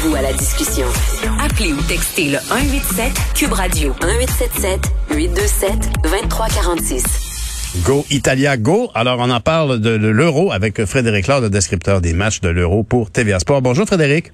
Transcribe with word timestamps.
Joignez-vous 0.00 0.16
à 0.16 0.22
la 0.22 0.32
discussion. 0.32 0.86
Appelez 1.40 1.72
ou 1.72 1.80
textez 1.88 2.26
le 2.26 2.38
187 2.38 3.12
Cube 3.34 3.52
Radio 3.52 3.92
1877 4.02 4.80
827 5.10 5.72
2346. 6.02 7.82
Go 7.84 8.04
Italia 8.10 8.56
Go. 8.56 8.90
Alors, 8.94 9.18
on 9.20 9.30
en 9.30 9.40
parle 9.40 9.80
de, 9.80 9.96
l'euro 9.96 10.52
avec 10.52 10.84
Frédéric 10.84 11.26
Laure, 11.26 11.40
le 11.40 11.50
descripteur 11.50 12.00
des 12.00 12.14
matchs 12.14 12.40
de 12.40 12.48
l'euro 12.48 12.82
pour 12.82 13.10
TVA 13.10 13.38
Sport. 13.40 13.62
Bonjour 13.62 13.86
Frédéric. 13.86 14.26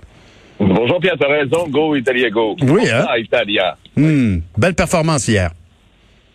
Bonjour 0.60 1.00
Pierre, 1.00 1.16
t'as 1.18 1.28
raison. 1.28 1.66
Go 1.68 1.96
Italia 1.96 2.30
Go. 2.30 2.56
Oui, 2.62 2.88
hein? 2.90 3.06
Italia. 3.16 3.76
Hmm, 3.96 4.38
belle 4.56 4.74
performance 4.74 5.28
hier 5.28 5.50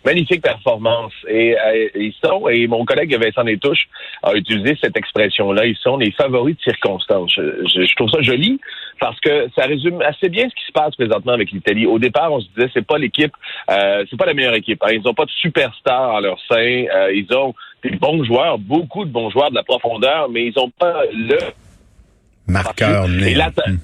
magnifique 0.04 0.42
performance. 0.42 1.12
Et 1.28 1.56
euh, 1.56 1.88
ils 1.94 2.14
sont, 2.24 2.48
et 2.48 2.66
mon 2.66 2.84
collègue 2.84 3.16
Vincent 3.20 3.44
Détouche 3.44 3.86
a 4.22 4.34
utilisé 4.34 4.76
cette 4.80 4.96
expression-là, 4.96 5.66
ils 5.66 5.76
sont 5.76 5.96
les 5.96 6.12
favoris 6.12 6.56
de 6.56 6.62
circonstance. 6.62 7.32
Je, 7.34 7.94
trouve 7.94 8.10
ça 8.10 8.22
joli 8.22 8.60
parce 9.00 9.18
que 9.20 9.48
ça 9.56 9.64
résume 9.64 10.00
assez 10.02 10.28
bien 10.28 10.48
ce 10.48 10.54
qui 10.54 10.66
se 10.66 10.72
passe 10.72 10.94
présentement 10.94 11.32
avec 11.32 11.50
l'Italie. 11.50 11.86
Au 11.86 11.98
départ, 11.98 12.32
on 12.32 12.40
se 12.40 12.48
disait 12.54 12.70
c'est 12.72 12.86
pas 12.86 12.98
l'équipe, 12.98 13.32
euh, 13.70 14.04
c'est 14.08 14.16
pas 14.16 14.26
la 14.26 14.34
meilleure 14.34 14.54
équipe. 14.54 14.82
Hein. 14.82 14.92
Ils 14.92 15.02
n'ont 15.02 15.14
pas 15.14 15.24
de 15.24 15.30
superstars 15.30 16.16
à 16.16 16.20
leur 16.20 16.38
sein. 16.48 16.84
Euh, 16.94 17.12
ils 17.14 17.26
ont 17.34 17.54
des 17.82 17.90
bons 17.90 18.22
joueurs, 18.24 18.58
beaucoup 18.58 19.04
de 19.04 19.10
bons 19.10 19.30
joueurs 19.30 19.50
de 19.50 19.56
la 19.56 19.64
profondeur, 19.64 20.28
mais 20.28 20.46
ils 20.46 20.54
n'ont 20.56 20.70
pas 20.70 21.02
le 21.12 21.38
Marqueur 22.48 23.08
né. 23.08 23.36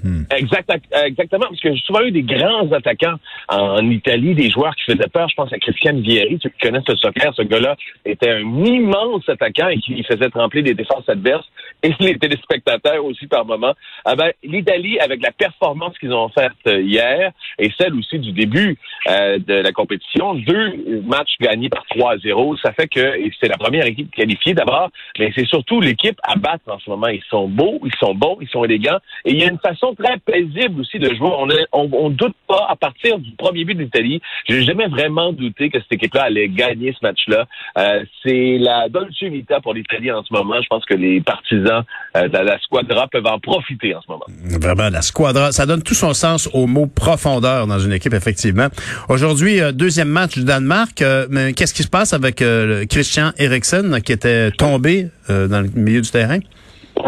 Mhm. 0.02 0.26
exactement, 0.36 1.46
parce 1.48 1.60
que 1.60 1.72
j'ai 1.72 1.82
souvent 1.82 2.02
eu 2.02 2.10
des 2.10 2.22
grands 2.22 2.70
attaquants 2.72 3.16
en 3.48 3.88
Italie, 3.90 4.34
des 4.34 4.50
joueurs 4.50 4.74
qui 4.76 4.92
faisaient 4.92 5.08
peur. 5.08 5.28
Je 5.28 5.34
pense 5.34 5.52
à 5.52 5.58
Christian 5.58 5.94
Vieri, 6.00 6.38
ceux 6.42 6.50
qui 6.50 6.58
connaissent 6.58 6.88
le 6.88 6.96
soccer. 6.96 7.32
Ce 7.34 7.42
gars-là 7.42 7.76
était 8.04 8.30
un 8.30 8.64
immense 8.64 9.28
attaquant 9.28 9.68
et 9.68 9.78
qui 9.78 10.02
faisait 10.02 10.30
trembler 10.30 10.62
des 10.62 10.74
défenses 10.74 11.08
adverses 11.08 11.46
et 11.82 11.92
les 12.00 12.18
téléspectateurs 12.18 13.04
aussi 13.04 13.26
par 13.26 13.44
moment. 13.44 13.74
Ah 14.04 14.16
ben, 14.16 14.32
L'Italie, 14.42 14.98
avec 14.98 15.22
la 15.22 15.30
performance 15.30 15.96
qu'ils 15.98 16.12
ont 16.12 16.28
faite 16.28 16.52
euh, 16.66 16.80
hier 16.80 17.32
et 17.58 17.70
celle 17.78 17.94
aussi 17.94 18.18
du 18.18 18.32
début 18.32 18.76
euh, 19.08 19.38
de 19.38 19.54
la 19.54 19.72
compétition, 19.72 20.34
deux 20.34 21.02
matchs 21.06 21.34
gagnés 21.40 21.68
par 21.68 21.84
3-0, 21.94 22.60
ça 22.60 22.72
fait 22.72 22.88
que 22.88 23.14
c'est 23.40 23.48
la 23.48 23.56
première 23.56 23.86
équipe 23.86 24.10
qualifiée 24.10 24.54
d'abord, 24.54 24.90
mais 25.18 25.32
c'est 25.36 25.46
surtout 25.46 25.80
l'équipe 25.80 26.18
à 26.22 26.36
battre 26.36 26.64
en 26.66 26.78
ce 26.78 26.90
moment. 26.90 27.08
Ils 27.08 27.22
sont 27.30 27.48
beaux, 27.48 27.80
ils 27.84 27.94
sont 28.00 28.14
bons, 28.14 28.38
ils 28.40 28.47
sont 28.48 28.64
élégants 28.64 28.98
et 29.24 29.32
il 29.32 29.38
y 29.38 29.44
a 29.44 29.48
une 29.48 29.58
façon 29.58 29.94
très 29.94 30.18
paisible 30.18 30.80
aussi 30.80 30.98
de 30.98 31.08
jouer. 31.14 31.30
On, 31.72 31.88
on, 31.92 32.10
doute 32.10 32.34
pas 32.46 32.66
à 32.68 32.76
partir 32.76 33.18
du 33.18 33.30
premier 33.32 33.64
but 33.64 33.74
d'Italie. 33.74 34.20
J'ai 34.48 34.62
jamais 34.62 34.86
vraiment 34.86 35.32
douté 35.32 35.70
que 35.70 35.78
cette 35.80 35.92
équipe-là 35.92 36.24
allait 36.24 36.48
gagner 36.48 36.92
ce 36.92 36.98
match-là. 37.06 37.46
Euh, 37.78 38.04
c'est 38.22 38.58
la 38.58 38.88
dolce 38.88 39.22
vita 39.22 39.60
pour 39.60 39.74
l'Italie 39.74 40.10
en 40.10 40.22
ce 40.22 40.32
moment. 40.32 40.60
Je 40.62 40.66
pense 40.68 40.84
que 40.84 40.94
les 40.94 41.20
partisans 41.20 41.84
euh, 42.16 42.28
la 42.28 42.58
squadra 42.60 43.06
peuvent 43.08 43.26
en 43.26 43.38
profiter 43.38 43.94
en 43.94 44.00
ce 44.00 44.06
moment. 44.10 44.24
Vraiment, 44.60 44.88
la 44.88 45.02
squadra, 45.02 45.52
ça 45.52 45.66
donne 45.66 45.82
tout 45.82 45.94
son 45.94 46.14
sens 46.14 46.48
au 46.52 46.66
mot 46.66 46.86
profondeur 46.86 47.66
dans 47.66 47.78
une 47.78 47.92
équipe, 47.92 48.14
effectivement. 48.14 48.68
Aujourd'hui, 49.08 49.60
euh, 49.60 49.72
deuxième 49.72 50.08
match 50.08 50.34
du 50.34 50.44
Danemark. 50.44 51.02
Mais 51.30 51.52
qu'est-ce 51.52 51.74
qui 51.74 51.82
se 51.82 51.88
passe 51.88 52.12
avec 52.12 52.42
Christian 52.88 53.32
Eriksen 53.38 54.00
qui 54.02 54.12
était 54.12 54.50
tombé 54.52 55.08
dans 55.28 55.60
le 55.60 55.68
milieu 55.74 56.00
du 56.00 56.10
terrain? 56.10 56.38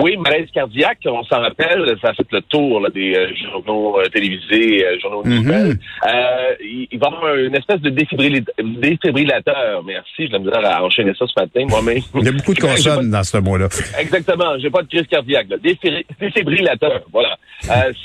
Oui, 0.02 0.16
malaise 0.16 0.48
cardiaque, 0.52 0.98
on 1.04 1.22
s'en 1.24 1.40
rappelle, 1.40 1.96
ça 2.00 2.08
a 2.08 2.14
fait 2.14 2.26
le 2.32 2.40
tour 2.42 2.88
des 2.94 3.14
euh, 3.14 3.28
journaux 3.52 3.98
euh, 3.98 4.04
télévisés, 4.08 4.84
euh, 4.84 4.98
journaux 4.98 5.22
mm 5.24 5.42
-hmm. 5.42 5.76
il, 6.90 6.98
va 6.98 7.08
y 7.08 7.14
avoir 7.14 7.36
une 7.36 7.54
espèce 7.54 7.80
de 7.80 7.90
défibrillateur. 7.90 9.82
Merci, 9.84 10.28
je 10.30 10.36
me 10.38 10.50
à 10.54 10.82
enchaîner 10.82 11.12
ça 11.18 11.26
ce 11.26 11.38
matin 11.40 11.66
moi-même. 11.68 12.02
Il 12.14 12.24
y 12.24 12.28
a 12.28 12.32
beaucoup 12.32 12.54
de 12.54 12.60
consonnes 12.68 13.10
dans 13.10 13.24
ce 13.32 13.38
mot-là. 13.38 13.68
Exactement, 13.98 14.50
j'ai 14.60 14.70
pas 14.70 14.82
de 14.82 14.88
crise 14.88 15.06
cardiaque. 15.06 15.48
Défibrillateur, 16.20 17.02
voilà. 17.12 17.36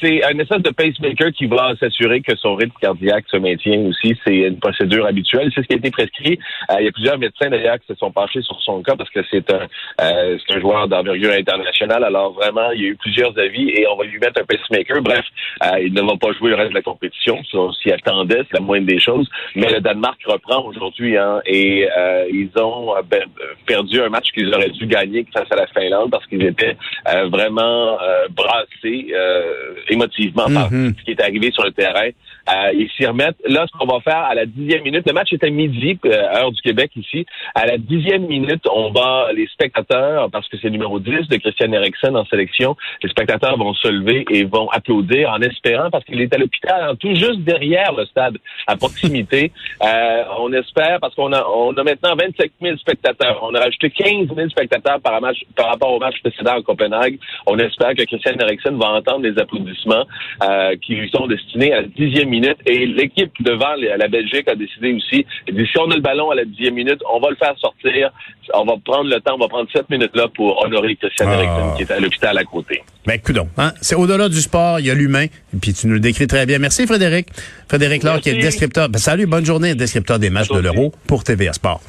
C'est 0.01 0.23
un 0.23 0.37
espèce 0.39 0.61
de 0.61 0.69
pacemaker 0.69 1.31
qui 1.31 1.45
va 1.45 1.73
s'assurer 1.79 2.21
que 2.21 2.35
son 2.37 2.55
rythme 2.55 2.75
cardiaque 2.79 3.25
se 3.29 3.37
maintient 3.37 3.79
aussi. 3.81 4.17
C'est 4.25 4.35
une 4.35 4.59
procédure 4.59 5.05
habituelle. 5.05 5.51
C'est 5.53 5.61
ce 5.61 5.67
qui 5.67 5.73
a 5.73 5.77
été 5.77 5.91
prescrit. 5.91 6.39
il 6.79 6.85
y 6.85 6.87
a 6.87 6.91
plusieurs 6.91 7.17
médecins 7.17 7.49
d'ailleurs 7.49 7.79
qui 7.79 7.87
se 7.87 7.95
sont 7.95 8.11
penchés 8.11 8.41
sur 8.41 8.59
son 8.61 8.81
cas 8.81 8.95
parce 8.95 9.09
que 9.09 9.21
c'est 9.31 9.51
un, 9.51 9.67
un 9.99 10.59
joueur 10.59 10.87
d'envergure 10.87 11.33
internationale 11.33 12.03
alors 12.03 12.33
vraiment, 12.33 12.71
il 12.71 12.81
y 12.81 12.85
a 12.85 12.89
eu 12.89 12.95
plusieurs 12.95 13.37
avis 13.37 13.69
et 13.69 13.87
on 13.87 13.95
va 13.95 14.05
lui 14.05 14.19
mettre 14.19 14.41
un 14.41 14.45
pacemaker. 14.45 15.01
Bref, 15.01 15.25
euh, 15.63 15.79
il 15.81 15.93
ne 15.93 16.01
va 16.01 16.17
pas 16.17 16.31
jouer 16.33 16.49
le 16.49 16.55
reste 16.55 16.69
de 16.69 16.75
la 16.75 16.81
compétition. 16.81 17.41
on 17.53 17.71
s'y 17.73 17.89
c'est 17.89 18.53
la 18.53 18.59
moindre 18.59 18.87
des 18.87 18.99
choses. 18.99 19.27
Mais 19.55 19.71
le 19.71 19.79
Danemark 19.81 20.19
reprend 20.25 20.63
aujourd'hui 20.65 21.17
hein, 21.17 21.41
et 21.45 21.87
euh, 21.97 22.25
ils 22.31 22.51
ont 22.59 22.95
euh, 22.95 23.01
ben, 23.09 23.23
perdu 23.65 24.01
un 24.01 24.09
match 24.09 24.31
qu'ils 24.31 24.53
auraient 24.53 24.69
dû 24.69 24.85
gagner 24.87 25.25
face 25.33 25.51
à 25.51 25.55
la 25.55 25.67
Finlande 25.67 26.11
parce 26.11 26.25
qu'ils 26.27 26.43
étaient 26.43 26.77
vraiment 27.29 27.97
brassés 28.31 29.13
émotivement 29.89 30.45
par 30.53 30.71
mm-hmm. 30.71 30.97
ce 30.97 31.03
qui 31.03 31.11
est 31.11 31.21
arrivé 31.21 31.51
sur 31.51 31.63
le 31.63 31.71
terrain. 31.71 32.09
ils 32.73 32.89
s'y 32.95 33.05
remettent. 33.05 33.37
Là, 33.47 33.65
ce 33.71 33.77
qu'on 33.77 33.85
va 33.85 33.99
faire 34.01 34.23
à 34.23 34.35
la 34.35 34.45
dixième 34.45 34.83
minute, 34.83 35.03
le 35.07 35.13
match 35.13 35.33
est 35.33 35.43
à 35.43 35.49
midi, 35.49 35.97
heure 36.05 36.51
du 36.51 36.61
Québec 36.61 36.91
ici. 36.95 37.25
À 37.53 37.65
la 37.65 37.77
dixième 37.77 38.27
minute, 38.27 38.63
on 38.71 38.91
va 38.91 39.29
les 39.33 39.47
spectateurs, 39.47 40.29
parce 40.31 40.47
que 40.49 40.57
c'est 40.61 40.69
numéro 40.69 40.99
10 40.99 41.27
de 41.29 41.37
Christian 41.37 41.71
Eriksen 41.71 42.15
en 42.15 42.25
sélection, 42.25 42.75
les 43.03 43.09
spectateurs 43.09 43.57
vont 43.57 43.73
se 43.73 43.87
lever 43.87 44.25
et 44.31 44.43
vont 44.43 44.69
applaudir 44.69 45.29
en 45.29 45.41
espérant, 45.41 45.89
parce 45.89 46.03
qu'il 46.05 46.21
est 46.21 46.33
à 46.33 46.37
l'hôpital, 46.37 46.81
hein, 46.81 46.95
tout 46.99 47.13
juste 47.13 47.39
derrière 47.41 47.93
le 47.93 48.05
stade, 48.05 48.37
à 48.67 48.75
proximité. 48.75 49.51
euh, 49.83 50.23
on 50.39 50.51
espère, 50.53 50.99
parce 50.99 51.15
qu'on 51.15 51.31
a, 51.33 51.45
on 51.45 51.73
a 51.73 51.83
maintenant 51.83 52.15
25 52.15 52.51
000 52.61 52.77
spectateurs. 52.77 53.39
On 53.43 53.53
a 53.53 53.59
rajouté 53.59 53.89
15 53.89 54.35
000 54.35 54.49
spectateurs 54.49 54.99
par, 55.01 55.19
match, 55.21 55.37
par 55.55 55.67
rapport 55.67 55.93
au 55.93 55.99
match 55.99 56.15
précédent 56.21 56.57
à 56.57 56.61
Copenhague. 56.61 57.17
On 57.45 57.57
espère 57.59 57.93
que 57.95 58.03
Christian 58.03 58.33
Eriksen 58.39 58.77
va 58.77 58.89
entendre 58.93 59.23
les 59.23 59.34
applaudissements 59.39 60.05
euh, 60.43 60.75
qui 60.81 60.95
lui 60.95 61.09
sont 61.09 61.27
destinés 61.27 61.73
à 61.73 61.81
la 61.81 61.87
dixième 61.87 62.29
minute. 62.29 62.57
Et 62.65 62.85
l'équipe 62.85 63.31
devant 63.41 63.75
la 63.75 64.07
Belgique 64.07 64.47
a 64.47 64.55
décidé 64.55 64.93
aussi, 64.93 65.25
dit, 65.51 65.67
si 65.71 65.77
on 65.79 65.89
a 65.91 65.95
le 65.95 66.01
ballon 66.01 66.31
à 66.31 66.35
la 66.35 66.45
dixième 66.45 66.75
minute, 66.75 66.99
on 67.11 67.19
va 67.19 67.29
le 67.29 67.35
faire 67.35 67.57
sortir. 67.59 68.11
On 68.53 68.65
va 68.65 68.75
prendre 68.83 69.09
le 69.09 69.19
temps, 69.21 69.35
on 69.35 69.39
va 69.39 69.47
prendre 69.47 69.69
sept 69.71 69.89
minutes 69.89 70.15
là 70.15 70.27
pour 70.35 70.63
honorer 70.63 70.95
Christian 70.95 71.31
Eriksen. 71.31 71.71
Ah. 71.71 71.73
qui 71.75 71.83
est 71.83 71.91
à 71.91 71.99
l'hôpital 71.99 72.37
à 72.37 72.43
côté. 72.43 72.83
Ben, 73.05 73.19
coudon, 73.19 73.47
hein? 73.57 73.71
C'est 73.81 73.95
au-delà 73.95 74.29
du 74.29 74.41
sport, 74.41 74.79
il 74.79 74.87
y 74.87 74.91
a 74.91 74.93
l'humain, 74.93 75.27
puis 75.61 75.73
tu 75.73 75.87
nous 75.87 75.93
le 75.93 75.99
décris 75.99 76.27
très 76.27 76.45
bien. 76.45 76.59
Merci, 76.59 76.87
Frédéric. 76.87 77.27
Frédéric 77.67 78.03
Laure, 78.03 78.19
qui 78.19 78.29
est 78.29 78.37
descripteur. 78.37 78.89
Ben, 78.89 78.99
salut, 78.99 79.25
bonne 79.25 79.45
journée, 79.45 79.75
descripteur 79.75 80.19
des 80.19 80.29
matchs 80.29 80.49
de 80.49 80.59
l'Euro 80.59 80.91
pour 81.07 81.23
TVA 81.23 81.53
Sport. 81.53 81.81